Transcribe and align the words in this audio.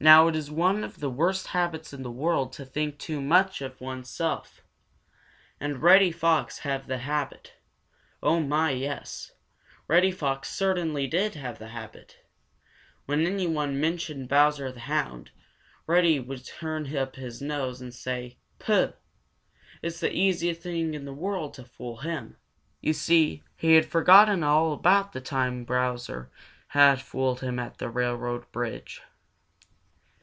Now 0.00 0.26
it 0.26 0.34
is 0.34 0.50
one 0.50 0.82
of 0.82 0.98
the 0.98 1.08
worst 1.08 1.46
habits 1.46 1.92
in 1.92 2.02
the 2.02 2.10
world 2.10 2.52
to 2.54 2.64
think 2.64 2.98
too 2.98 3.20
much 3.22 3.62
of 3.62 3.80
one's 3.80 4.10
self. 4.10 4.60
And 5.60 5.80
Reddy 5.80 6.10
Fox 6.10 6.58
had 6.58 6.88
the 6.88 6.98
habit. 6.98 7.52
Oh, 8.20 8.40
my, 8.40 8.72
yes! 8.72 9.34
Reddy 9.86 10.10
Fox 10.10 10.48
certainly 10.52 11.06
did 11.06 11.36
have 11.36 11.60
the 11.60 11.68
habit! 11.68 12.16
When 13.06 13.24
anyone 13.24 13.78
mentioned 13.80 14.28
Bowser 14.28 14.72
the 14.72 14.80
Hound, 14.80 15.30
Reddy 15.86 16.18
would 16.18 16.44
turn 16.44 16.94
up 16.96 17.14
his 17.14 17.40
nose 17.40 17.80
and 17.80 17.94
say: 17.94 18.40
"Pooh! 18.58 18.94
It's 19.80 20.00
the 20.00 20.12
easiest 20.12 20.62
thing 20.62 20.94
in 20.94 21.04
the 21.04 21.14
world 21.14 21.54
to 21.54 21.64
fool 21.64 21.98
him." 21.98 22.36
You 22.80 22.94
see, 22.94 23.44
he 23.54 23.74
had 23.76 23.86
forgotten 23.86 24.42
all 24.42 24.72
about 24.72 25.12
the 25.12 25.20
time 25.20 25.64
Bowser 25.64 26.32
had 26.70 27.00
fooled 27.00 27.42
him 27.42 27.60
at 27.60 27.78
the 27.78 27.88
railroad 27.88 28.50
bridge. 28.50 29.00